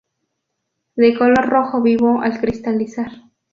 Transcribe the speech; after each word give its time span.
De 0.95 1.15
color 1.15 1.47
rojo 1.47 1.79
vivo 1.83 2.21
al 2.21 2.39
cristalizar. 2.41 3.11